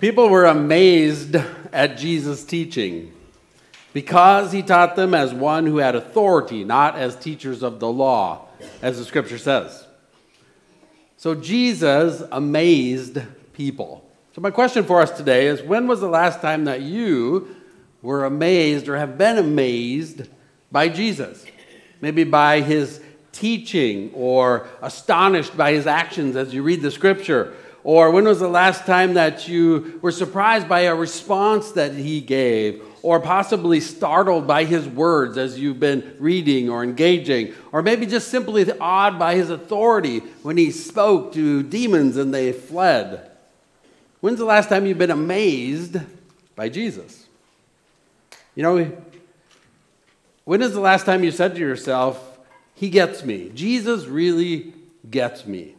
[0.00, 1.36] People were amazed
[1.74, 3.12] at Jesus' teaching
[3.92, 8.46] because he taught them as one who had authority, not as teachers of the law,
[8.80, 9.86] as the scripture says.
[11.18, 13.18] So Jesus amazed
[13.52, 14.02] people.
[14.34, 17.54] So, my question for us today is when was the last time that you
[18.00, 20.26] were amazed or have been amazed
[20.72, 21.44] by Jesus?
[22.00, 28.10] Maybe by his teaching or astonished by his actions as you read the scripture or
[28.10, 32.82] when was the last time that you were surprised by a response that he gave?
[33.02, 37.54] Or possibly startled by his words as you've been reading or engaging?
[37.72, 42.52] Or maybe just simply awed by his authority when he spoke to demons and they
[42.52, 43.30] fled?
[44.20, 45.96] When's the last time you've been amazed
[46.54, 47.26] by Jesus?
[48.54, 48.92] You know,
[50.44, 52.38] when is the last time you said to yourself,
[52.74, 53.50] He gets me?
[53.54, 54.74] Jesus really
[55.08, 55.76] gets me.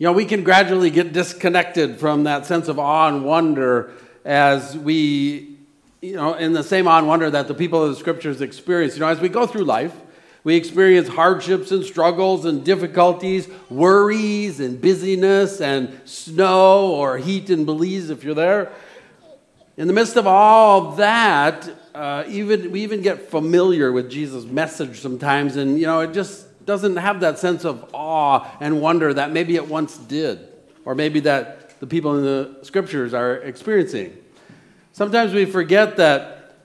[0.00, 3.92] You know, we can gradually get disconnected from that sense of awe and wonder
[4.24, 5.58] as we,
[6.00, 8.94] you know, in the same awe and wonder that the people of the scriptures experience.
[8.94, 9.94] You know, as we go through life,
[10.42, 17.66] we experience hardships and struggles and difficulties, worries and busyness and snow or heat in
[17.66, 18.72] Belize if you're there.
[19.76, 24.46] In the midst of all of that, uh, even we even get familiar with Jesus'
[24.46, 29.14] message sometimes, and you know, it just doesn't have that sense of awe and wonder
[29.14, 30.48] that maybe it once did,
[30.84, 34.16] or maybe that the people in the scriptures are experiencing.
[34.92, 36.56] Sometimes we forget that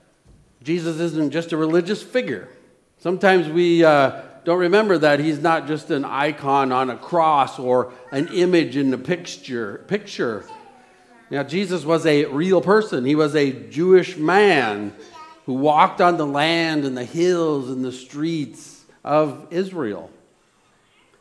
[0.64, 2.50] Jesus isn't just a religious figure.
[2.98, 7.94] Sometimes we uh, don't remember that he's not just an icon on a cross or
[8.12, 9.86] an image in a picture.
[9.88, 10.46] Picture.
[11.30, 13.06] Now, Jesus was a real person.
[13.06, 14.94] He was a Jewish man
[15.46, 18.75] who walked on the land and the hills and the streets
[19.06, 20.10] of Israel.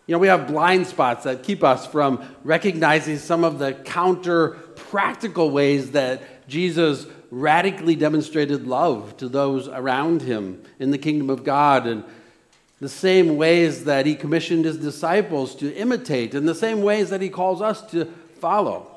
[0.07, 4.51] You know, we have blind spots that keep us from recognizing some of the counter
[4.75, 11.45] practical ways that Jesus radically demonstrated love to those around him in the kingdom of
[11.45, 12.05] God and
[12.81, 17.21] the same ways that he commissioned his disciples to imitate and the same ways that
[17.21, 18.07] he calls us to
[18.41, 18.91] follow.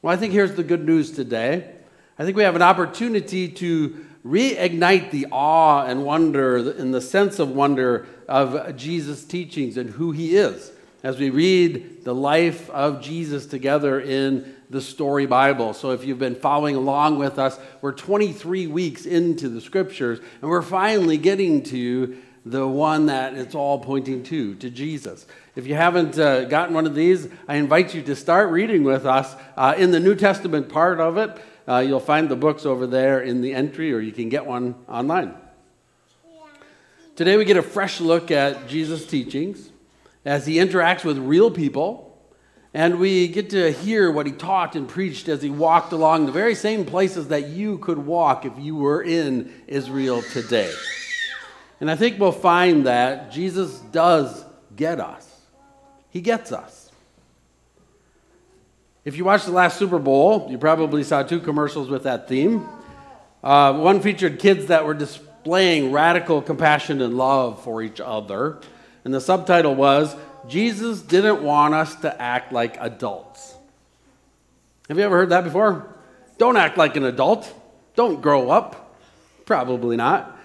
[0.00, 1.70] Well, I think here's the good news today.
[2.18, 7.38] I think we have an opportunity to reignite the awe and wonder and the sense
[7.38, 10.70] of wonder of Jesus' teachings and who he is
[11.02, 15.72] as we read the life of Jesus together in the story Bible.
[15.72, 20.50] So, if you've been following along with us, we're 23 weeks into the scriptures, and
[20.50, 25.26] we're finally getting to the one that it's all pointing to, to Jesus.
[25.56, 29.06] If you haven't uh, gotten one of these, I invite you to start reading with
[29.06, 31.36] us uh, in the New Testament part of it.
[31.68, 34.74] Uh, you'll find the books over there in the entry, or you can get one
[34.88, 35.34] online.
[37.14, 39.70] Today, we get a fresh look at Jesus' teachings
[40.24, 42.18] as he interacts with real people,
[42.72, 46.32] and we get to hear what he taught and preached as he walked along the
[46.32, 50.72] very same places that you could walk if you were in Israel today.
[51.80, 55.28] And I think we'll find that Jesus does get us,
[56.08, 56.87] he gets us.
[59.08, 62.68] If you watched the last Super Bowl, you probably saw two commercials with that theme.
[63.42, 68.58] Uh, one featured kids that were displaying radical compassion and love for each other.
[69.06, 70.14] And the subtitle was
[70.46, 73.54] Jesus didn't want us to act like adults.
[74.90, 75.86] Have you ever heard that before?
[76.36, 77.50] Don't act like an adult.
[77.94, 78.94] Don't grow up.
[79.46, 80.38] Probably not.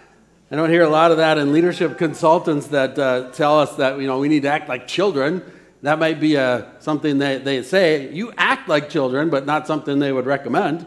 [0.50, 4.00] I don't hear a lot of that in leadership consultants that uh, tell us that
[4.00, 5.44] you know we need to act like children.
[5.84, 8.09] That might be uh, something they, they say.
[8.13, 10.85] You act like children, but not something they would recommend.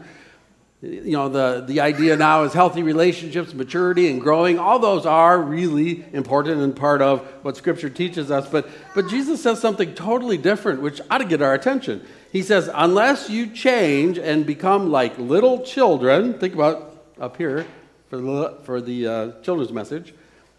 [0.82, 4.58] You know, the, the idea now is healthy relationships, maturity, and growing.
[4.58, 8.46] All those are really important and part of what Scripture teaches us.
[8.46, 12.04] But, but Jesus says something totally different, which ought to get our attention.
[12.30, 17.66] He says, Unless you change and become like little children, think about up here
[18.10, 20.12] for the, for the uh, children's message.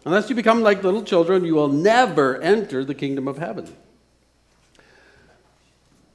[0.04, 3.72] Unless you become like little children, you will never enter the kingdom of heaven.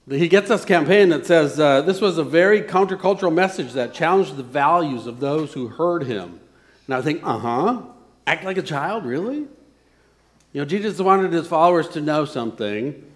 [0.09, 4.35] He Gets Us campaign that says uh, this was a very countercultural message that challenged
[4.35, 6.41] the values of those who heard him.
[6.87, 7.81] And I think, uh huh,
[8.27, 9.47] act like a child, really?
[10.51, 13.09] You know, Jesus wanted his followers to know something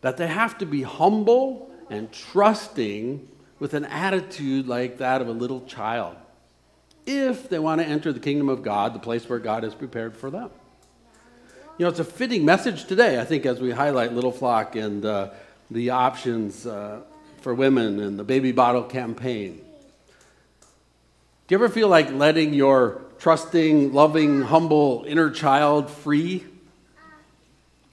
[0.00, 3.26] that they have to be humble and trusting
[3.60, 6.16] with an attitude like that of a little child
[7.06, 10.16] if they want to enter the kingdom of God, the place where God has prepared
[10.16, 10.50] for them.
[11.78, 15.04] You know, it's a fitting message today, I think, as we highlight Little Flock and.
[15.04, 15.30] Uh,
[15.70, 17.00] the options uh,
[17.40, 19.60] for women and the baby bottle campaign.
[21.46, 26.44] Do you ever feel like letting your trusting, loving, humble inner child free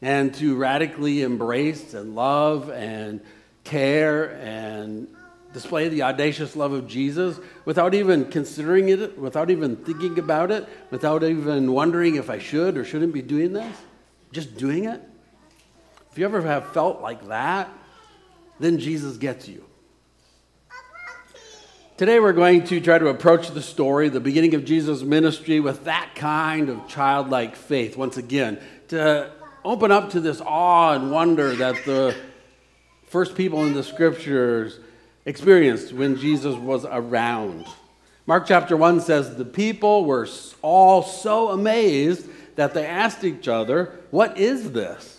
[0.01, 3.21] and to radically embrace and love and
[3.63, 5.07] care and
[5.53, 10.67] display the audacious love of Jesus without even considering it, without even thinking about it,
[10.91, 13.75] without even wondering if I should or shouldn't be doing this?
[14.31, 15.01] Just doing it?
[16.15, 17.69] If you ever have felt like that,
[18.57, 19.65] then Jesus gets you.
[21.97, 25.83] Today we're going to try to approach the story, the beginning of Jesus' ministry, with
[25.83, 29.29] that kind of childlike faith, once again, to
[29.65, 32.15] open up to this awe and wonder that the
[33.07, 34.79] first people in the scriptures
[35.25, 37.65] experienced when Jesus was around.
[38.25, 40.29] Mark chapter 1 says, The people were
[40.61, 45.14] all so amazed that they asked each other, What is this?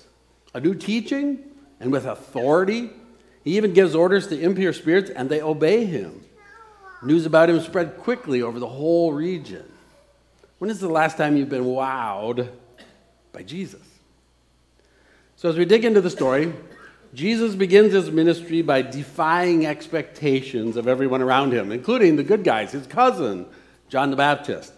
[0.57, 1.39] A new teaching
[1.81, 2.89] and with authority?
[3.45, 6.25] He even gives orders to impure spirits and they obey him.
[7.03, 9.71] News about him spread quickly over the whole region.
[10.57, 12.49] When is the last time you've been wowed
[13.33, 13.83] by Jesus?
[15.37, 16.55] So, as we dig into the story,
[17.13, 22.73] Jesus begins his ministry by defying expectations of everyone around him, including the good guys,
[22.73, 23.45] his cousin,
[23.91, 24.73] John the Baptist.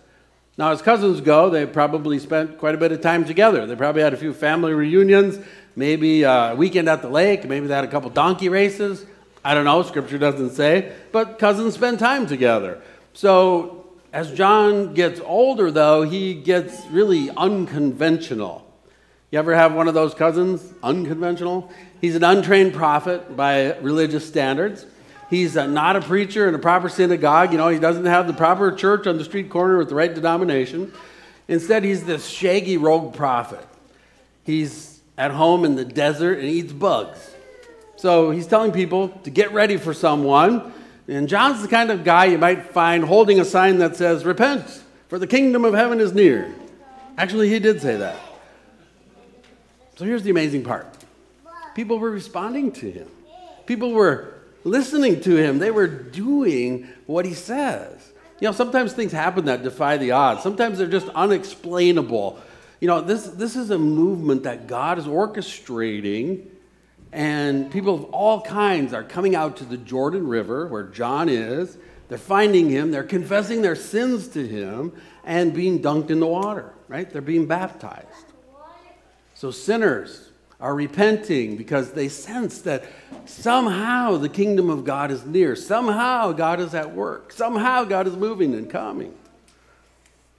[0.59, 3.65] Now, as cousins go, they probably spent quite a bit of time together.
[3.65, 5.39] They probably had a few family reunions,
[5.79, 9.07] maybe a weekend at the lake, maybe they had a couple donkey races.
[9.45, 12.83] I don't know, scripture doesn't say, but cousins spend time together.
[13.15, 18.67] So as John gets older, though, he gets really unconventional.
[19.31, 21.71] You ever have one of those cousins, unconventional?
[22.01, 24.85] He's an untrained prophet by religious standards.
[25.31, 27.53] He's a, not a preacher in a proper synagogue.
[27.53, 30.13] You know, he doesn't have the proper church on the street corner with the right
[30.13, 30.93] denomination.
[31.47, 33.65] Instead, he's this shaggy rogue prophet.
[34.45, 37.35] He's at home in the desert and eats bugs.
[37.97, 40.73] So he's telling people to get ready for someone.
[41.09, 44.83] And John's the kind of guy you might find holding a sign that says, Repent,
[45.09, 46.55] for the kingdom of heaven is near.
[47.17, 48.17] Actually, he did say that.
[49.97, 50.87] So here's the amazing part
[51.75, 53.09] people were responding to him,
[53.67, 58.13] people were listening to him, they were doing what he says.
[58.41, 62.39] You know, sometimes things happen that defy the odds, sometimes they're just unexplainable.
[62.81, 66.47] You know, this, this is a movement that God is orchestrating
[67.13, 71.79] and people of all kinds are coming out to the Jordan River where John is.
[72.09, 74.93] They're finding him, they're confessing their sins to him,
[75.25, 77.09] and being dunked in the water, right?
[77.11, 78.07] They're being baptized.
[79.35, 82.85] So sinners are repenting because they sense that
[83.27, 85.55] somehow the kingdom of God is near.
[85.55, 87.31] Somehow God is at work.
[87.31, 89.15] Somehow God is moving and coming.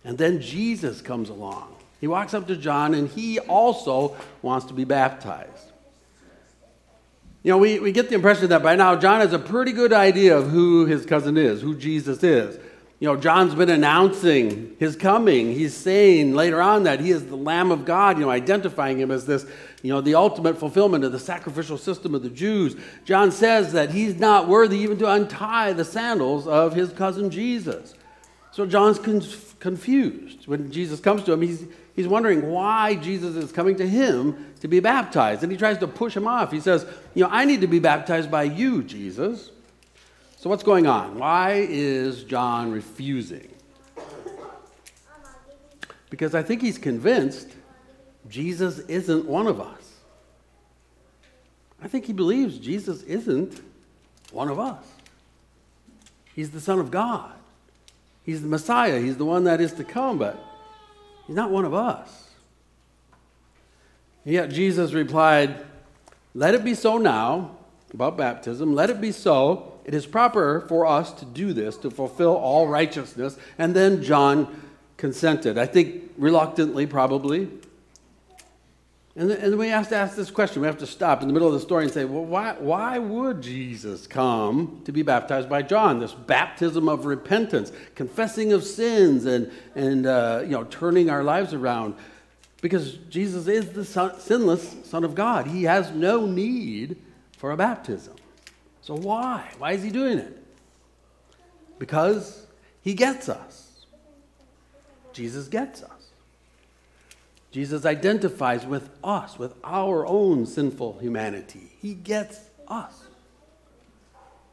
[0.04, 1.76] And then Jesus comes along.
[2.00, 5.66] He walks up to John and he also wants to be baptized.
[7.44, 9.94] You know, we, we get the impression that by now John has a pretty good
[9.94, 12.60] idea of who his cousin is, who Jesus is.
[13.00, 15.54] You know, John's been announcing his coming.
[15.54, 19.10] He's saying later on that he is the Lamb of God, you know, identifying him
[19.10, 19.46] as this,
[19.82, 22.76] you know, the ultimate fulfillment of the sacrificial system of the Jews.
[23.06, 27.96] John says that he's not worthy even to untie the sandals of his cousin Jesus.
[28.52, 30.48] So John's confused.
[30.48, 31.66] When Jesus comes to him, he's,
[32.00, 35.44] he's wondering why Jesus is coming to him to be baptized.
[35.44, 36.50] And he tries to push him off.
[36.50, 39.52] He says, You know, I need to be baptized by you, Jesus.
[40.38, 41.20] So what's going on?
[41.20, 43.54] Why is John refusing?
[46.10, 47.50] Because I think he's convinced
[48.30, 49.96] Jesus isn't one of us.
[51.84, 53.60] I think he believes Jesus isn't
[54.32, 54.86] one of us.
[56.34, 57.34] He's the Son of God.
[58.24, 59.02] He's the Messiah.
[59.02, 60.42] He's the one that is to come, but
[61.30, 62.32] He's not one of us.
[64.26, 65.64] And yet Jesus replied,
[66.34, 67.52] Let it be so now,
[67.94, 69.74] about baptism, let it be so.
[69.86, 73.38] It is proper for us to do this, to fulfill all righteousness.
[73.60, 74.60] And then John
[74.98, 75.60] consented.
[75.60, 77.48] I think reluctantly, probably.
[79.20, 80.62] And, then we have to ask this question.
[80.62, 83.00] We have to stop in the middle of the story and say, well, why, why
[83.00, 86.00] would Jesus come to be baptized by John?
[86.00, 91.54] This baptism of repentance, confessing of sins, and, and uh, you know, turning our lives
[91.54, 91.96] around.
[92.62, 95.48] Because Jesus is the son, sinless Son of God.
[95.48, 96.96] He has no need
[97.38, 98.16] for a baptism.
[98.80, 99.52] So why?
[99.58, 100.42] Why is he doing it?
[101.78, 102.48] Because
[102.82, 103.86] he gets us.
[105.12, 105.99] Jesus gets us.
[107.52, 111.72] Jesus identifies with us, with our own sinful humanity.
[111.82, 112.94] He gets us.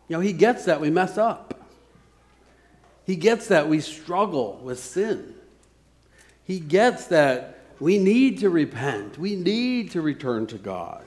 [0.08, 1.54] You know, He gets that we mess up.
[3.04, 5.34] He gets that we struggle with sin.
[6.44, 9.18] He gets that we need to repent.
[9.18, 11.04] We need to return to God.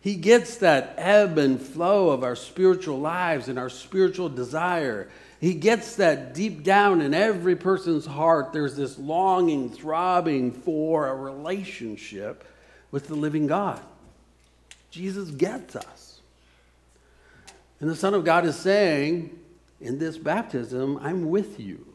[0.00, 5.10] He gets that ebb and flow of our spiritual lives and our spiritual desire.
[5.40, 11.14] He gets that deep down in every person's heart, there's this longing, throbbing for a
[11.14, 12.44] relationship
[12.90, 13.80] with the living God.
[14.90, 16.20] Jesus gets us.
[17.80, 19.38] And the Son of God is saying,
[19.80, 21.86] in this baptism, I'm with you.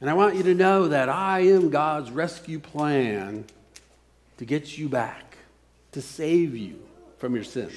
[0.00, 3.44] And I want you to know that I am God's rescue plan
[4.36, 5.38] to get you back,
[5.92, 6.80] to save you
[7.18, 7.70] from your sin.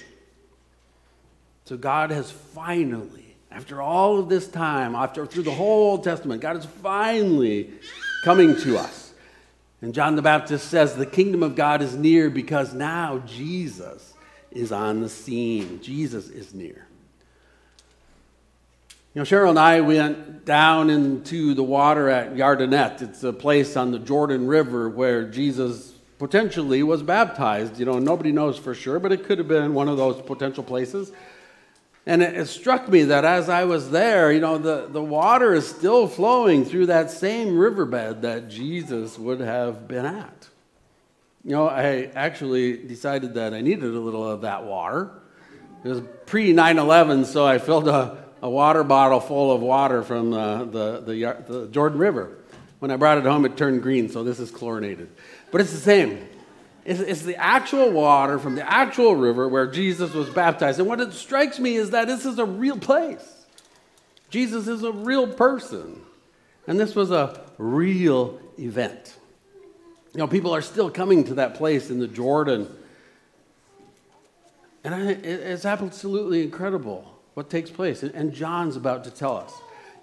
[1.66, 3.23] So God has finally,
[3.54, 7.70] after all of this time, after through the whole Old Testament, God is finally
[8.24, 9.14] coming to us.
[9.82, 14.14] And John the Baptist says the kingdom of God is near because now Jesus
[14.50, 15.82] is on the scene.
[15.82, 16.88] Jesus is near.
[19.14, 23.04] You know, Cheryl and I went down into the water at Yardenit.
[23.04, 27.78] It's a place on the Jordan River where Jesus potentially was baptized.
[27.78, 30.64] You know, nobody knows for sure, but it could have been one of those potential
[30.64, 31.12] places.
[32.06, 35.54] And it, it, struck me that as I was there, you know, the, the water
[35.54, 40.50] is still flowing through that same riverbed that Jesus would have been at.
[41.46, 45.12] You know, I actually decided that I needed a little of that water.
[45.84, 50.04] It was pre 9 11, so I filled a, a water bottle full of water
[50.04, 52.38] from the, the, the, the Jordan River.
[52.80, 55.10] When I brought it home, it turned green, so this is chlorinated.
[55.52, 56.28] But it's the same.
[56.86, 60.80] It's, it's the actual water from the actual river where Jesus was baptized.
[60.80, 63.46] And what it strikes me is that this is a real place.
[64.30, 66.02] Jesus is a real person.
[66.68, 69.18] And this was a real event.
[70.14, 72.70] You know, people are still coming to that place in the Jordan.
[74.84, 78.04] And I, it's absolutely incredible what takes place.
[78.04, 79.54] And John's about to tell us.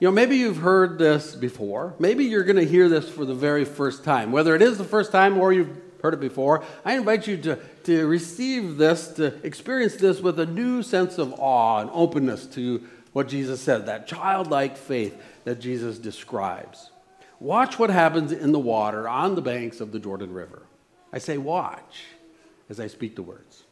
[0.01, 1.95] You know, maybe you've heard this before.
[1.99, 4.33] Maybe you're going to hear this for the very first time.
[4.33, 7.59] Whether it is the first time or you've heard it before, I invite you to,
[7.85, 12.87] to receive this, to experience this with a new sense of awe and openness to
[13.13, 16.91] what Jesus said, that childlike faith that Jesus describes.
[17.41, 20.63] Watch what happens in the water on the banks of the Jordan River.
[21.13, 22.05] I say, watch
[22.69, 23.65] as I speak the words.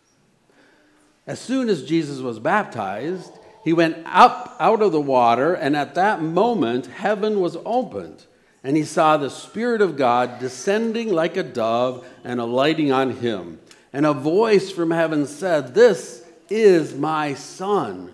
[1.26, 3.30] As soon as Jesus was baptized,
[3.62, 8.24] he went up out of the water, and at that moment, heaven was opened
[8.68, 13.58] and he saw the Spirit of God descending like a dove and alighting on him.
[13.94, 18.12] And a voice from heaven said, This is my Son,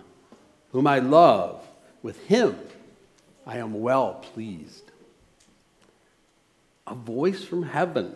[0.71, 1.61] whom I love.
[2.01, 2.57] With him
[3.45, 4.93] I am well pleased.
[6.87, 8.15] A voice from heaven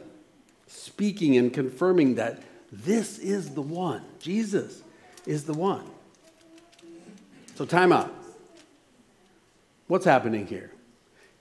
[0.65, 2.41] speaking and confirming that
[2.71, 4.05] this is the one.
[4.21, 4.81] Jesus
[5.25, 5.83] is the one.
[7.55, 8.13] So, time out.
[9.87, 10.71] What's happening here?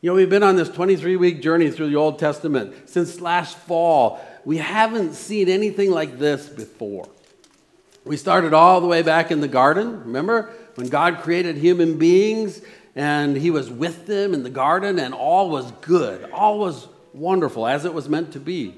[0.00, 3.58] You know, we've been on this 23 week journey through the Old Testament since last
[3.58, 4.20] fall.
[4.44, 7.08] We haven't seen anything like this before.
[8.04, 10.52] We started all the way back in the garden, remember?
[10.76, 12.62] When God created human beings
[12.94, 17.66] and He was with them in the garden, and all was good, all was wonderful
[17.66, 18.76] as it was meant to be.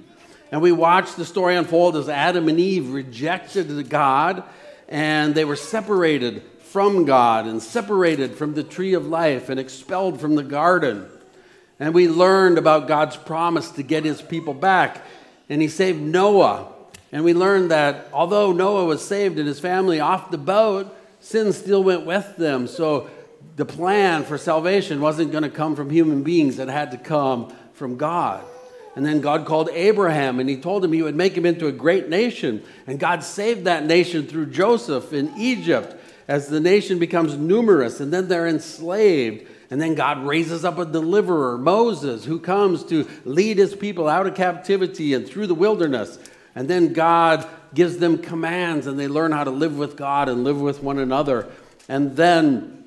[0.51, 4.43] And we watched the story unfold as Adam and Eve rejected God
[4.91, 10.21] and they were separated from God and separated from the tree of life and expelled
[10.21, 11.09] from the garden.
[11.81, 15.03] And we learned about God's promise to get his people back.
[15.49, 16.69] And he saved Noah.
[17.11, 21.53] And we learned that although Noah was saved and his family off the boat, sin
[21.53, 22.69] still went with them.
[22.69, 23.11] So
[23.57, 27.53] the plan for salvation wasn't going to come from human beings, it had to come
[27.73, 28.45] from God.
[28.95, 31.73] And then God called Abraham and he told him he would make him into a
[31.73, 32.63] great nation.
[32.87, 35.97] And God saved that nation through Joseph in Egypt
[36.31, 39.49] as the nation becomes numerous and then they're enslaved.
[39.69, 44.29] And then God raises up a deliverer, Moses, who comes to lead his people out
[44.29, 46.21] of captivity and through the wilderness.
[46.55, 50.45] And then God gives them commands and they learn how to live with God and
[50.45, 51.49] live with one another.
[51.89, 52.85] And then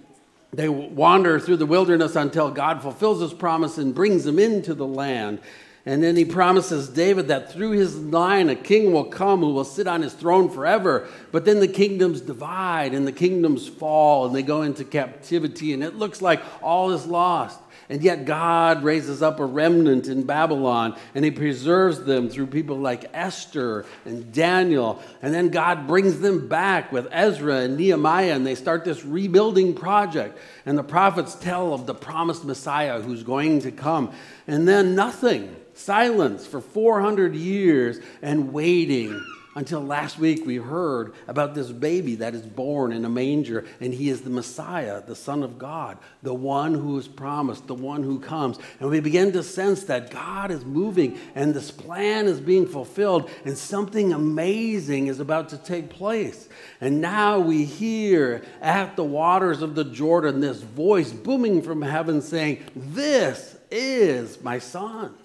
[0.54, 4.88] they wander through the wilderness until God fulfills his promise and brings them into the
[4.88, 5.40] land.
[5.86, 9.66] And then he promises David that through his line a king will come who will
[9.66, 11.10] sit on his throne forever.
[11.34, 15.84] But then the kingdoms divide and the kingdoms fall and they go into captivity, and
[15.84, 17.60] it looks like all is lost.
[17.90, 22.78] And yet God raises up a remnant in Babylon and he preserves them through people
[22.78, 25.04] like Esther and Daniel.
[25.22, 29.74] And then God brings them back with Ezra and Nehemiah and they start this rebuilding
[29.76, 30.38] project.
[30.66, 34.14] And the prophets tell of the promised Messiah who's going to come.
[34.48, 39.22] And then nothing silence for 400 years and waiting
[39.56, 43.94] until last week we heard about this baby that is born in a manger and
[43.94, 48.04] he is the Messiah, the Son of God, the one who is promised, the one
[48.04, 48.58] who comes.
[48.80, 53.30] And we begin to sense that God is moving and this plan is being fulfilled
[53.46, 56.50] and something amazing is about to take place.
[56.82, 62.22] And now we hear at the waters of the Jordan this voice booming from heaven
[62.22, 65.16] saying, This is my son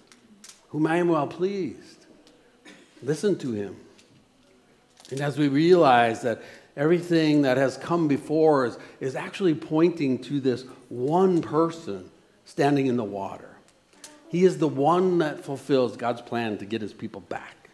[0.68, 2.06] whom I am well pleased.
[3.02, 3.76] Listen to him.
[5.10, 6.42] And as we realize that
[6.76, 12.10] everything that has come before is, is actually pointing to this one person
[12.44, 13.56] standing in the water.
[14.28, 17.70] He is the one that fulfills God's plan to get his people back.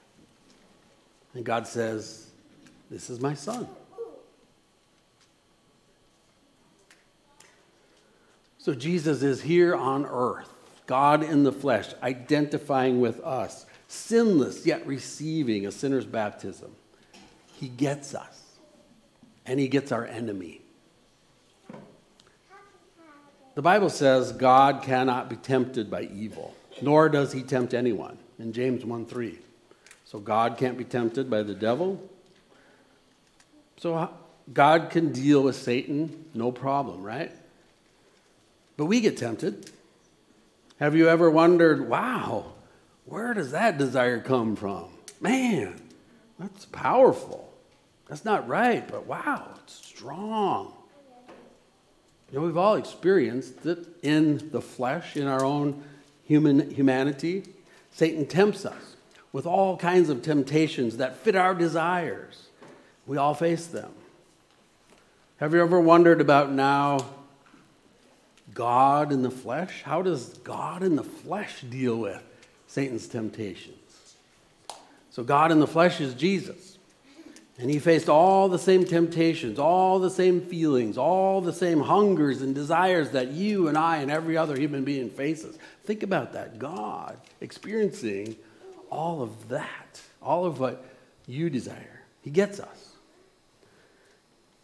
[1.34, 2.30] And God says,
[2.90, 3.66] This is my son.
[8.58, 10.53] So Jesus is here on earth,
[10.86, 16.74] God in the flesh, identifying with us, sinless yet receiving a sinner's baptism.
[17.54, 18.42] He gets us,
[19.46, 20.60] and he gets our enemy.
[23.54, 28.52] The Bible says God cannot be tempted by evil, nor does he tempt anyone in
[28.52, 29.38] James 1 3.
[30.04, 32.02] So God can't be tempted by the devil.
[33.78, 34.10] So
[34.52, 37.32] God can deal with Satan, no problem, right?
[38.76, 39.70] But we get tempted.
[40.80, 42.52] Have you ever wondered, wow,
[43.04, 44.86] where does that desire come from?
[45.20, 45.80] Man,
[46.38, 47.52] that's powerful.
[48.08, 50.74] That's not right, but wow, it's strong.
[52.30, 55.84] You know, we've all experienced it in the flesh, in our own
[56.24, 57.44] human humanity.
[57.92, 58.96] Satan tempts us
[59.32, 62.48] with all kinds of temptations that fit our desires.
[63.06, 63.92] We all face them.
[65.36, 67.06] Have you ever wondered about now
[68.54, 69.82] God in the flesh?
[69.82, 72.22] How does God in the flesh deal with
[72.66, 73.76] Satan's temptations?
[75.10, 76.78] So, God in the flesh is Jesus.
[77.58, 82.42] And he faced all the same temptations, all the same feelings, all the same hungers
[82.42, 85.56] and desires that you and I and every other human being faces.
[85.84, 86.58] Think about that.
[86.58, 88.34] God experiencing
[88.90, 90.84] all of that, all of what
[91.28, 92.02] you desire.
[92.22, 92.90] He gets us.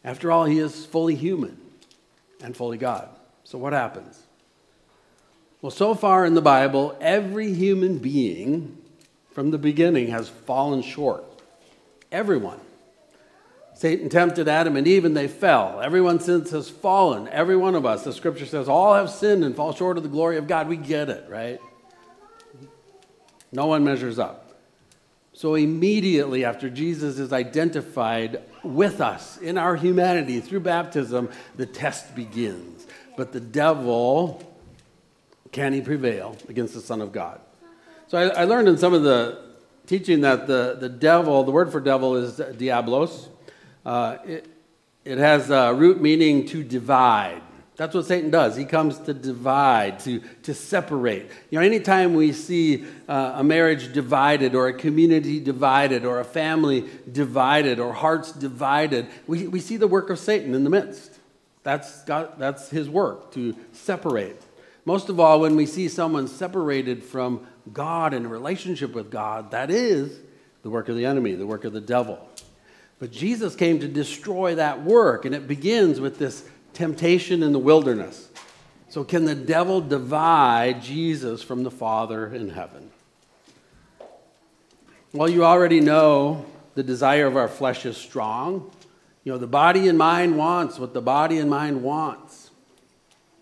[0.02, 1.58] After all, he is fully human
[2.42, 3.08] and fully God.
[3.50, 4.16] So, what happens?
[5.60, 8.78] Well, so far in the Bible, every human being
[9.32, 11.24] from the beginning has fallen short.
[12.12, 12.60] Everyone.
[13.74, 15.80] Satan tempted Adam and Eve and they fell.
[15.80, 17.26] Everyone since has fallen.
[17.26, 18.04] Every one of us.
[18.04, 20.68] The scripture says all have sinned and fall short of the glory of God.
[20.68, 21.58] We get it, right?
[23.50, 24.60] No one measures up.
[25.32, 32.14] So immediately after Jesus is identified with us in our humanity through baptism, the test
[32.14, 32.86] begins.
[33.16, 34.42] But the devil,
[35.52, 37.40] can he prevail against the Son of God?
[38.08, 39.50] So I, I learned in some of the
[39.86, 43.28] teaching that the, the devil, the word for devil is diablos.
[43.84, 44.46] Uh, it,
[45.04, 47.42] it has a root meaning to divide.
[47.76, 48.56] That's what Satan does.
[48.56, 51.30] He comes to divide, to, to separate.
[51.50, 56.24] You know, anytime we see uh, a marriage divided, or a community divided, or a
[56.24, 61.09] family divided, or hearts divided, we, we see the work of Satan in the midst.
[61.62, 64.40] That's, God, that's his work, to separate.
[64.84, 69.50] Most of all, when we see someone separated from God in a relationship with God,
[69.50, 70.18] that is
[70.62, 72.26] the work of the enemy, the work of the devil.
[72.98, 77.58] But Jesus came to destroy that work, and it begins with this temptation in the
[77.58, 78.28] wilderness.
[78.88, 82.90] So, can the devil divide Jesus from the Father in heaven?
[85.12, 86.44] Well, you already know
[86.74, 88.70] the desire of our flesh is strong.
[89.24, 92.50] You know, the body and mind wants what the body and mind wants.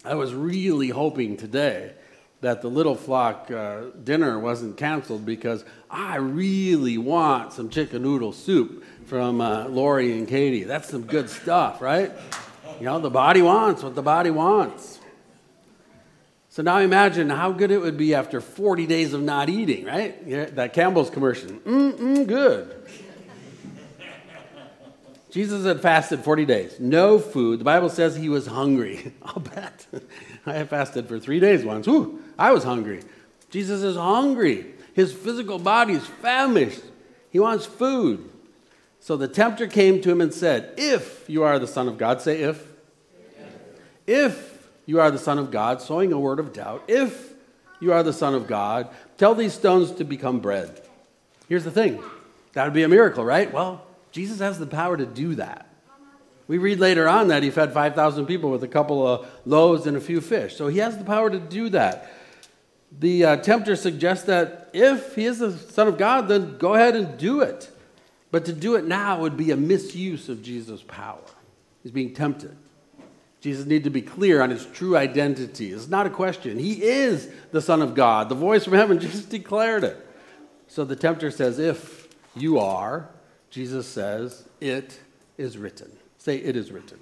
[0.04, 1.92] I was really hoping today
[2.40, 8.32] that the little flock uh, dinner wasn't canceled because I really want some chicken noodle
[8.32, 10.64] soup from uh, Lori and Katie.
[10.64, 12.12] That's some good stuff, right?
[12.78, 14.98] You know, the body wants what the body wants.
[16.50, 20.16] So now imagine how good it would be after 40 days of not eating, right?
[20.26, 21.50] Yeah, that Campbell's commercial.
[21.50, 22.84] Mm-mm, good.
[25.30, 27.60] Jesus had fasted 40 days, no food.
[27.60, 29.12] The Bible says he was hungry.
[29.22, 29.86] I'll bet.
[30.46, 31.86] I fasted for three days once.
[32.38, 33.02] I was hungry.
[33.50, 34.66] Jesus is hungry.
[34.94, 36.82] His physical body is famished.
[37.30, 38.30] He wants food.
[39.00, 42.20] So the tempter came to him and said, If you are the Son of God,
[42.20, 42.66] say if.
[44.06, 47.34] If you are the Son of God, sowing a word of doubt, if
[47.80, 48.88] you are the Son of God,
[49.18, 50.80] tell these stones to become bread.
[51.48, 52.02] Here's the thing
[52.54, 53.52] that would be a miracle, right?
[53.52, 55.66] Well, Jesus has the power to do that.
[56.46, 59.96] We read later on that he fed 5,000 people with a couple of loaves and
[59.96, 60.56] a few fish.
[60.56, 62.10] So he has the power to do that.
[62.98, 66.96] The uh, tempter suggests that if he is the Son of God, then go ahead
[66.96, 67.70] and do it.
[68.30, 71.20] But to do it now would be a misuse of Jesus' power.
[71.82, 72.56] He's being tempted.
[73.40, 75.70] Jesus needs to be clear on his true identity.
[75.70, 76.58] It's not a question.
[76.58, 78.30] He is the Son of God.
[78.30, 80.04] The voice from heaven just declared it.
[80.66, 83.08] So the tempter says, If you are,
[83.50, 84.98] Jesus says, It
[85.36, 85.90] is written.
[86.18, 86.98] Say, It is written.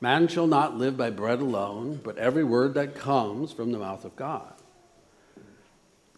[0.00, 4.04] Man shall not live by bread alone, but every word that comes from the mouth
[4.04, 4.52] of God.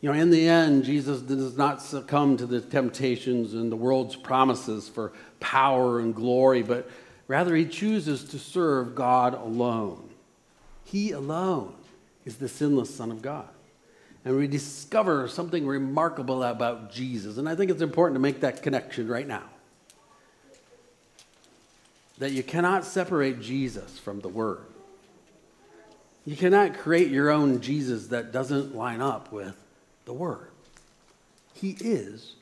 [0.01, 4.17] You know, in the end, Jesus does not succumb to the temptations and the world's
[4.17, 6.91] promises for power and glory, but
[7.29, 10.11] rather he chooses to serve God alone.
[10.85, 11.75] He alone
[12.25, 13.49] is the sinless Son of God.
[14.25, 17.37] And we discover something remarkable about Jesus.
[17.37, 19.43] And I think it's important to make that connection right now.
[22.19, 24.65] That you cannot separate Jesus from the Word.
[26.25, 29.57] You cannot create your own Jesus that doesn't line up with
[30.07, 30.49] the Word.
[31.53, 32.35] He is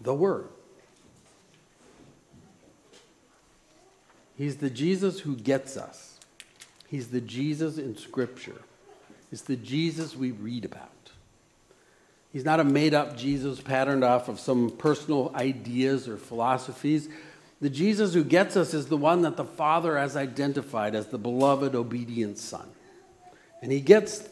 [0.00, 0.48] the Word.
[4.36, 6.18] He's the Jesus who gets us.
[6.88, 8.60] He's the Jesus in Scripture.
[9.32, 10.90] It's the Jesus we read about.
[12.34, 17.08] He's not a made up Jesus patterned off of some personal ideas or philosophies.
[17.60, 21.16] The Jesus who gets us is the one that the Father has identified as the
[21.16, 22.68] beloved, obedient Son.
[23.62, 24.28] And he gets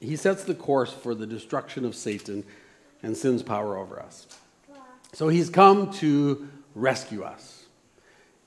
[0.00, 2.42] he sets the course for the destruction of Satan
[3.02, 4.26] and sin's power over us.
[5.12, 7.66] So he's come to rescue us.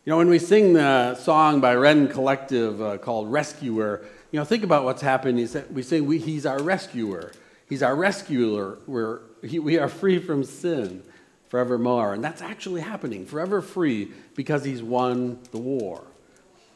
[0.03, 4.45] You know, when we sing the song by Rend Collective uh, called Rescuer, you know,
[4.45, 5.37] think about what's happened.
[5.71, 7.33] we sing, we, He's our rescuer.
[7.67, 8.79] He's our rescuer.
[8.87, 11.03] We're, he, we are free from sin
[11.49, 12.13] forevermore.
[12.13, 16.03] And that's actually happening, forever free, because He's won the war.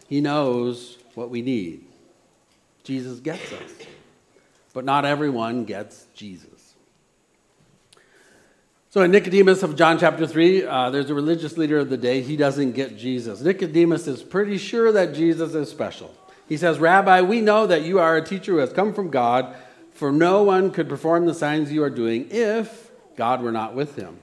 [0.07, 1.85] He knows what we need.
[2.83, 3.71] Jesus gets us.
[4.73, 6.75] But not everyone gets Jesus.
[8.89, 12.21] So in Nicodemus of John chapter 3, uh, there's a religious leader of the day.
[12.21, 13.41] He doesn't get Jesus.
[13.41, 16.13] Nicodemus is pretty sure that Jesus is special.
[16.49, 19.55] He says, Rabbi, we know that you are a teacher who has come from God,
[20.01, 23.95] for no one could perform the signs you are doing if God were not with
[23.95, 24.17] him.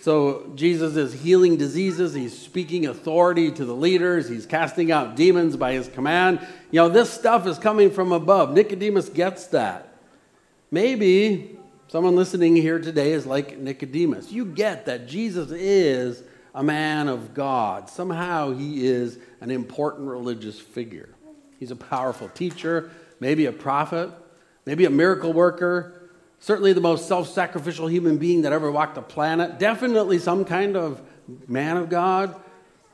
[0.00, 2.14] So Jesus is healing diseases.
[2.14, 4.28] He's speaking authority to the leaders.
[4.28, 6.38] He's casting out demons by his command.
[6.70, 8.54] You know, this stuff is coming from above.
[8.54, 9.92] Nicodemus gets that.
[10.70, 14.30] Maybe someone listening here today is like Nicodemus.
[14.30, 16.22] You get that Jesus is
[16.54, 17.90] a man of God.
[17.90, 21.08] Somehow he is an important religious figure.
[21.58, 24.12] He's a powerful teacher, maybe a prophet,
[24.66, 29.02] maybe a miracle worker, certainly the most self sacrificial human being that ever walked the
[29.02, 31.00] planet, definitely some kind of
[31.48, 32.34] man of God,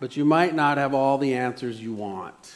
[0.00, 2.54] but you might not have all the answers you want.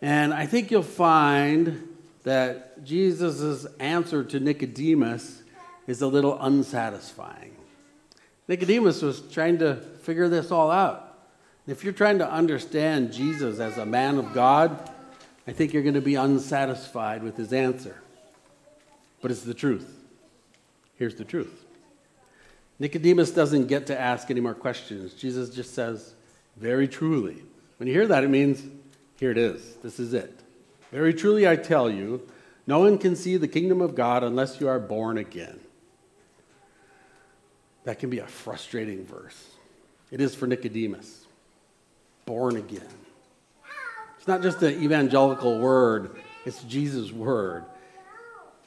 [0.00, 5.42] And I think you'll find that Jesus' answer to Nicodemus
[5.86, 7.56] is a little unsatisfying.
[8.46, 11.04] Nicodemus was trying to figure this all out.
[11.66, 14.90] If you're trying to understand Jesus as a man of God,
[15.48, 18.00] I think you're going to be unsatisfied with his answer
[19.20, 19.94] but it's the truth.
[20.96, 21.64] Here's the truth
[22.78, 25.14] Nicodemus doesn't get to ask any more questions.
[25.14, 26.14] Jesus just says,
[26.56, 27.42] Very truly.
[27.78, 28.62] When you hear that, it means,
[29.18, 29.76] Here it is.
[29.82, 30.40] This is it.
[30.90, 32.26] Very truly, I tell you,
[32.66, 35.58] no one can see the kingdom of God unless you are born again.
[37.84, 39.48] That can be a frustrating verse.
[40.10, 41.26] It is for Nicodemus.
[42.26, 42.88] Born again.
[44.28, 47.64] Not just an evangelical word, it's Jesus' word.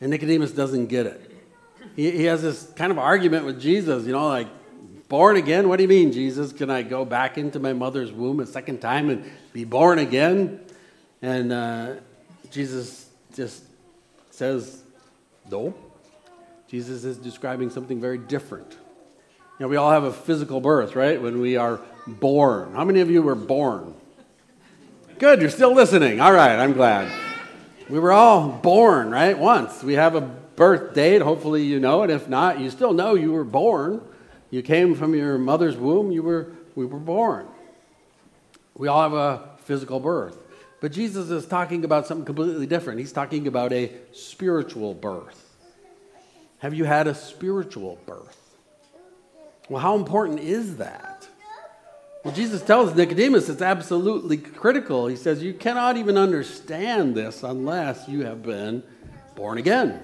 [0.02, 1.32] And Nicodemus doesn't get it.
[1.96, 4.48] He, he has this kind of argument with Jesus, you know, like,
[5.08, 5.70] born again?
[5.70, 6.52] What do you mean, Jesus?
[6.52, 10.62] Can I go back into my mother's womb a second time and be born again?
[11.22, 11.96] And uh,
[12.50, 13.64] Jesus just
[14.32, 14.82] says,
[15.52, 15.76] no.
[16.70, 18.72] Jesus is describing something very different.
[18.72, 21.22] You know, we all have a physical birth, right?
[21.22, 22.74] When we are born.
[22.74, 23.94] How many of you were born?
[25.22, 26.20] Good, you're still listening.
[26.20, 27.08] All right, I'm glad.
[27.88, 29.38] We were all born, right?
[29.38, 29.84] Once.
[29.84, 31.22] We have a birth date.
[31.22, 32.10] Hopefully, you know it.
[32.10, 34.02] If not, you still know you were born.
[34.50, 36.12] You came from your mother's womb.
[36.12, 37.46] You were, we were born.
[38.74, 40.40] We all have a physical birth.
[40.80, 43.00] But Jesus is talking about something completely different.
[43.00, 45.56] He's talking about a spiritual birth.
[46.58, 48.40] Have you had a spiritual birth?
[49.70, 51.11] Well, how important is that?
[52.24, 55.08] Well, Jesus tells Nicodemus it's absolutely critical.
[55.08, 58.84] He says, You cannot even understand this unless you have been
[59.36, 60.00] born again.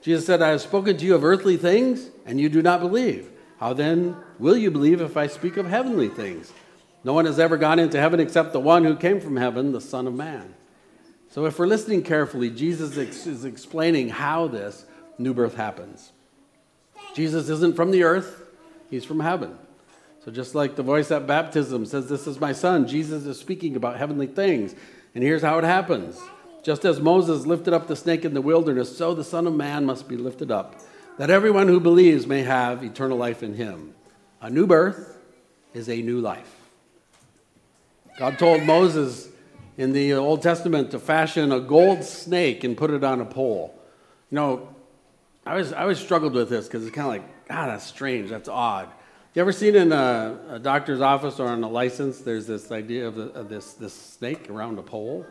[0.00, 3.30] Jesus said, I have spoken to you of earthly things, and you do not believe.
[3.58, 6.50] How then will you believe if I speak of heavenly things?
[7.04, 9.80] No one has ever gone into heaven except the one who came from heaven, the
[9.82, 10.54] Son of Man.
[11.30, 14.86] So, if we're listening carefully, Jesus is explaining how this
[15.18, 16.12] new birth happens.
[17.14, 18.42] Jesus isn't from the earth,
[18.88, 19.56] he's from heaven.
[20.24, 23.74] So, just like the voice at baptism says, This is my son, Jesus is speaking
[23.74, 24.74] about heavenly things.
[25.14, 26.20] And here's how it happens
[26.62, 29.86] Just as Moses lifted up the snake in the wilderness, so the Son of Man
[29.86, 30.80] must be lifted up,
[31.16, 33.94] that everyone who believes may have eternal life in him.
[34.42, 35.18] A new birth
[35.72, 36.56] is a new life.
[38.18, 39.28] God told Moses
[39.78, 43.74] in the Old Testament to fashion a gold snake and put it on a pole.
[44.30, 44.68] You know,
[45.46, 48.28] I always, I always struggled with this because it's kind of like, God, that's strange.
[48.28, 48.90] That's odd.
[49.32, 53.06] You ever seen in a, a doctor's office or on a license, there's this idea
[53.06, 55.24] of, of this, this snake around a pole?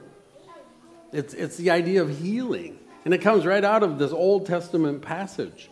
[1.12, 2.80] It's, it's the idea of healing.
[3.04, 5.70] And it comes right out of this Old Testament passage.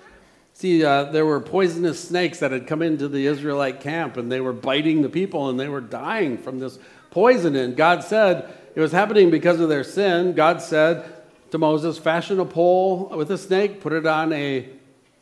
[0.51, 4.41] See, uh, there were poisonous snakes that had come into the Israelite camp and they
[4.41, 6.77] were biting the people and they were dying from this
[7.11, 7.55] poison.
[7.55, 10.33] And God said it was happening because of their sin.
[10.33, 11.05] God said
[11.51, 14.67] to Moses, Fashion a pole with a snake, put it on a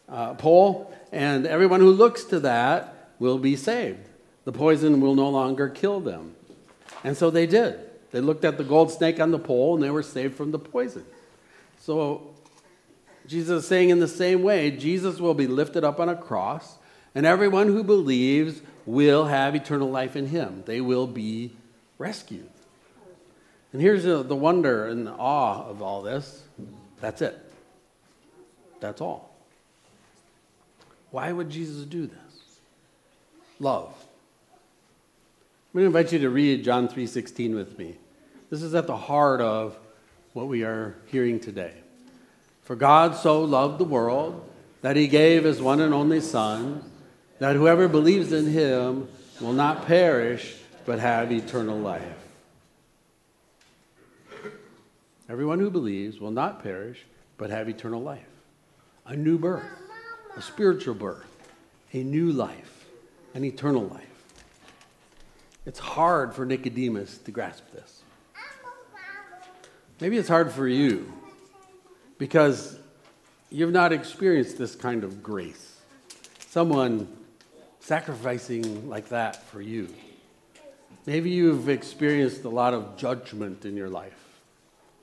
[0.10, 4.08] uh, pole, and everyone who looks to that will be saved.
[4.44, 6.36] The poison will no longer kill them.
[7.04, 7.80] And so they did.
[8.12, 10.60] They looked at the gold snake on the pole and they were saved from the
[10.60, 11.06] poison.
[11.80, 12.36] So
[13.28, 16.78] Jesus is saying in the same way, Jesus will be lifted up on a cross,
[17.14, 20.64] and everyone who believes will have eternal life in him.
[20.66, 21.56] They will be
[21.98, 22.50] rescued.
[23.74, 26.44] And here's the, wonder and the awe of all this
[27.02, 27.38] that's it.
[28.80, 29.36] That's all.
[31.12, 32.20] Why would Jesus do this?
[33.60, 33.94] Love.
[35.74, 37.98] I'm going to invite you to read John 3:16 with me.
[38.50, 39.78] This is at the heart of
[40.34, 41.74] what we are hearing today.
[42.64, 44.50] For God so loved the world
[44.82, 46.84] that he gave his one and only Son,
[47.40, 49.08] that whoever believes in him
[49.40, 52.04] will not perish, but have eternal life.
[55.28, 57.06] Everyone who believes will not perish,
[57.38, 58.28] but have eternal life.
[59.06, 59.64] A new birth,
[60.36, 61.26] a spiritual birth,
[61.94, 62.75] a new life,
[63.36, 64.02] an eternal life.
[65.66, 68.02] It's hard for Nicodemus to grasp this.
[70.00, 71.12] Maybe it's hard for you
[72.18, 72.78] because
[73.52, 75.80] you've not experienced this kind of grace.
[76.48, 77.08] Someone
[77.80, 79.90] sacrificing like that for you.
[81.06, 84.14] Maybe you've experienced a lot of judgment in your life.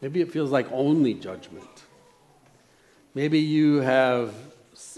[0.01, 1.85] Maybe it feels like only judgment.
[3.15, 4.35] Maybe you have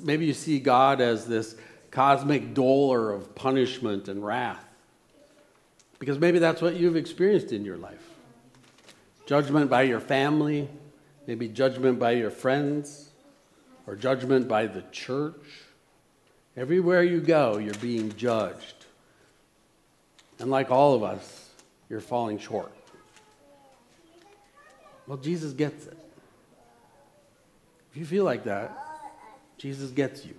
[0.02, 1.56] maybe you see God as this
[1.94, 4.64] cosmic doler of punishment and wrath.
[6.00, 8.10] Because maybe that's what you've experienced in your life
[9.26, 10.68] judgment by your family,
[11.26, 13.08] maybe judgment by your friends,
[13.86, 15.62] or judgment by the church.
[16.58, 18.84] Everywhere you go, you're being judged.
[20.40, 21.48] And like all of us,
[21.88, 22.72] you're falling short.
[25.06, 25.96] Well, Jesus gets it.
[27.90, 28.76] If you feel like that,
[29.56, 30.34] Jesus gets you.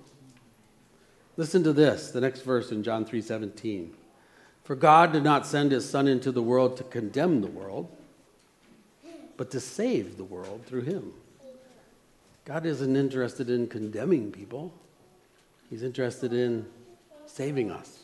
[1.38, 3.94] Listen to this, the next verse in John 3:17.
[4.64, 7.90] For God did not send his son into the world to condemn the world,
[9.38, 11.14] but to save the world through him.
[12.46, 14.74] God isn't interested in condemning people,
[15.70, 16.66] He's interested in
[17.26, 18.04] saving us.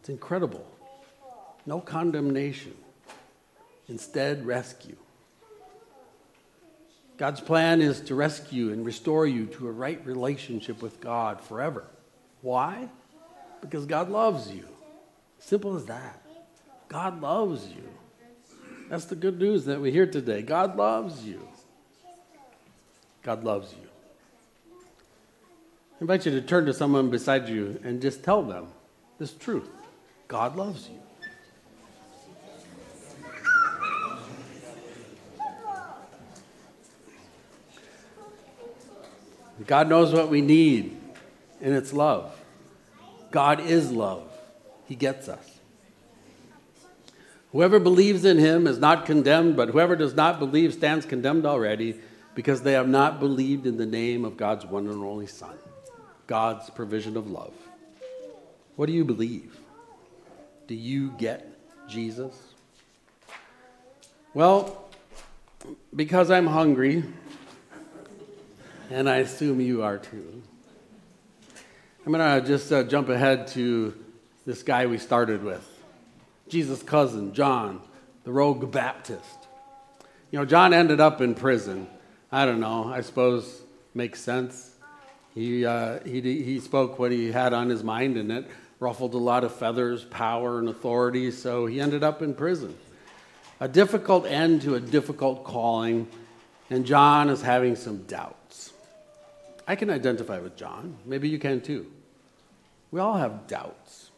[0.00, 0.64] It's incredible.
[1.66, 2.76] No condemnation,
[3.88, 4.96] instead, rescue.
[7.18, 11.84] God's plan is to rescue and restore you to a right relationship with God forever.
[12.42, 12.88] Why?
[13.60, 14.64] Because God loves you.
[15.40, 16.22] Simple as that.
[16.88, 17.88] God loves you.
[18.88, 20.42] That's the good news that we hear today.
[20.42, 21.46] God loves you.
[23.24, 23.88] God loves you.
[24.70, 28.68] I invite you to turn to someone beside you and just tell them
[29.18, 29.68] this truth
[30.28, 31.00] God loves you.
[39.68, 40.96] God knows what we need,
[41.60, 42.34] and it's love.
[43.30, 44.26] God is love.
[44.86, 45.58] He gets us.
[47.52, 52.00] Whoever believes in him is not condemned, but whoever does not believe stands condemned already
[52.34, 55.58] because they have not believed in the name of God's one and only Son,
[56.26, 57.52] God's provision of love.
[58.76, 59.54] What do you believe?
[60.66, 61.46] Do you get
[61.88, 62.34] Jesus?
[64.32, 64.88] Well,
[65.94, 67.04] because I'm hungry,
[68.90, 70.42] and I assume you are too,
[72.06, 73.94] I'm going to just uh, jump ahead to
[74.46, 75.66] this guy we started with.
[76.48, 77.82] Jesus' cousin, John,
[78.24, 79.46] the rogue Baptist.
[80.30, 81.86] You know, John ended up in prison.
[82.32, 83.60] I don't know, I suppose
[83.92, 84.74] makes sense.
[85.34, 88.46] He, uh, he, he spoke what he had on his mind, and it
[88.80, 92.74] ruffled a lot of feathers, power, and authority, so he ended up in prison.
[93.60, 96.08] A difficult end to a difficult calling,
[96.70, 98.37] and John is having some doubts.
[99.68, 100.96] I can identify with John.
[101.04, 101.86] Maybe you can too.
[102.90, 104.10] We all have doubts.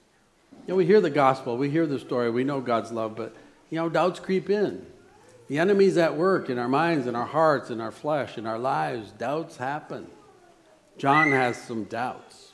[0.53, 3.35] You know, we hear the gospel, we hear the story, we know God's love, but,
[3.69, 4.87] you know, doubts creep in.
[5.49, 8.59] The enemy's at work in our minds, in our hearts, in our flesh, in our
[8.59, 9.11] lives.
[9.11, 10.07] Doubts happen.
[10.97, 12.53] John has some doubts.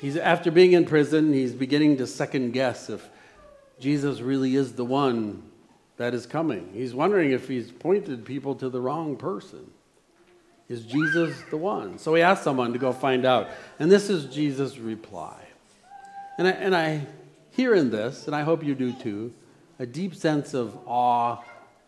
[0.00, 3.06] He's, after being in prison, he's beginning to second guess if
[3.78, 5.42] Jesus really is the one
[5.98, 6.70] that is coming.
[6.72, 9.70] He's wondering if he's pointed people to the wrong person.
[10.68, 11.98] Is Jesus the one?
[11.98, 13.48] So we asked someone to go find out.
[13.78, 15.36] And this is Jesus' reply.
[16.38, 17.06] And I, and I
[17.50, 19.32] hear in this, and I hope you do too,
[19.78, 21.42] a deep sense of awe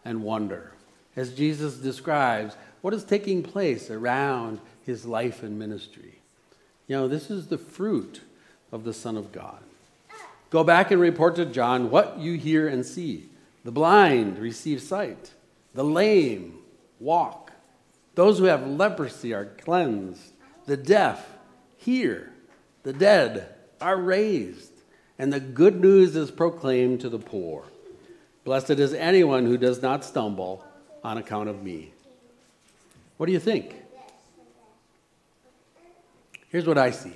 [0.04, 0.72] and wonder
[1.16, 6.20] as Jesus describes what is taking place around his life and ministry.
[6.86, 8.20] You know, this is the fruit
[8.70, 9.58] of the Son of God.
[10.50, 13.28] Go back and report to John what you hear and see.
[13.64, 15.32] The blind receive sight,
[15.74, 16.58] the lame
[17.00, 17.45] walk,
[18.16, 20.32] those who have leprosy are cleansed,
[20.64, 21.24] the deaf
[21.76, 22.32] hear,
[22.82, 24.72] the dead are raised,
[25.18, 27.64] and the good news is proclaimed to the poor.
[28.42, 30.64] Blessed is anyone who does not stumble
[31.04, 31.92] on account of me.
[33.18, 33.76] What do you think?
[36.48, 37.12] Here's what I see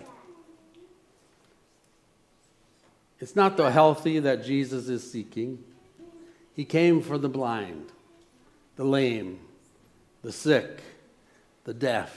[3.21, 5.65] it's not the healthy that Jesus is seeking,
[6.55, 7.91] He came for the blind,
[8.77, 9.39] the lame,
[10.23, 10.83] the sick,
[11.65, 12.17] the deaf,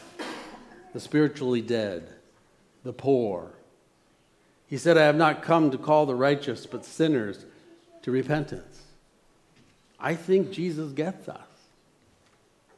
[0.93, 2.07] the spiritually dead,
[2.83, 3.51] the poor.
[4.67, 7.45] He said, I have not come to call the righteous, but sinners
[8.03, 8.81] to repentance.
[9.99, 11.39] I think Jesus gets us.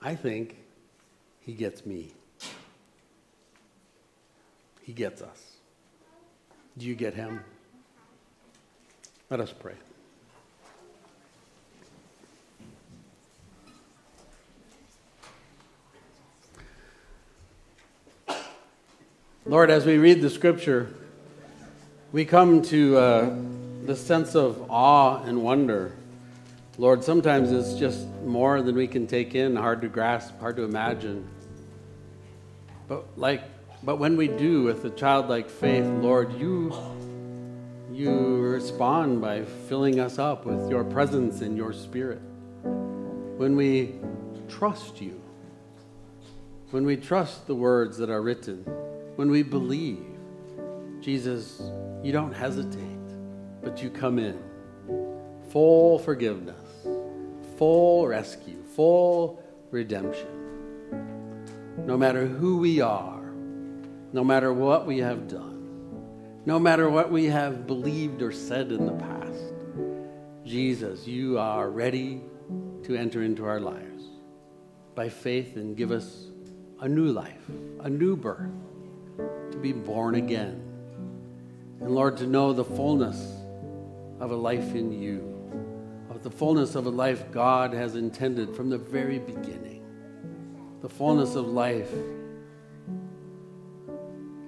[0.02, 0.58] I think
[1.40, 2.12] he gets me.
[4.84, 5.56] He gets us.
[6.78, 7.40] Do you get him?
[9.30, 9.74] Let us pray.
[19.48, 20.92] Lord, as we read the scripture,
[22.12, 23.36] we come to uh,
[23.84, 25.92] the sense of awe and wonder.
[26.80, 30.64] Lord, sometimes it's just more than we can take in, hard to grasp, hard to
[30.64, 31.30] imagine.
[32.88, 33.44] But like
[33.84, 36.74] but when we do with a childlike faith, Lord, you
[37.94, 42.22] you respond by filling us up with your presence and your spirit.
[42.64, 43.94] When we
[44.50, 45.22] trust you,
[46.72, 48.66] when we trust the words that are written,
[49.16, 50.06] when we believe,
[51.00, 51.62] Jesus,
[52.04, 52.82] you don't hesitate,
[53.64, 54.38] but you come in.
[55.50, 56.88] Full forgiveness,
[57.58, 60.28] full rescue, full redemption.
[61.86, 63.22] No matter who we are,
[64.12, 65.54] no matter what we have done,
[66.46, 69.54] no matter what we have believed or said in the past,
[70.46, 72.22] Jesus, you are ready
[72.84, 74.04] to enter into our lives
[74.94, 76.28] by faith and give us
[76.82, 77.50] a new life,
[77.80, 78.52] a new birth
[79.56, 80.62] to be born again.
[81.80, 83.18] And Lord, to know the fullness
[84.20, 85.32] of a life in you,
[86.10, 89.84] of the fullness of a life God has intended from the very beginning,
[90.82, 91.92] the fullness of life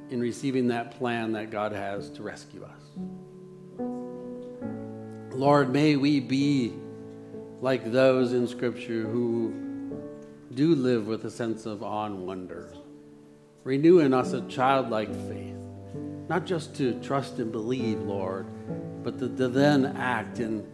[0.10, 2.82] in receiving that plan that God has to rescue us.
[5.34, 6.74] Lord, may we be
[7.62, 9.54] like those in Scripture who
[10.54, 12.74] do live with a sense of awe and wonder
[13.68, 15.58] Renew in us a childlike faith,
[16.30, 18.46] not just to trust and believe, Lord,
[19.04, 20.66] but to, to then act in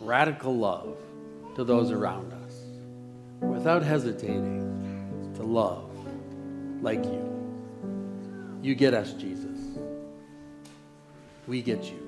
[0.00, 0.96] radical love
[1.54, 2.54] to those around us
[3.42, 5.88] without hesitating to love
[6.82, 8.58] like you.
[8.60, 9.78] You get us, Jesus.
[11.46, 12.00] We get you.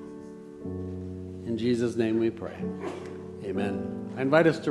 [1.45, 2.61] In Jesus' name we pray.
[3.45, 4.11] Amen.
[4.17, 4.63] I invite us to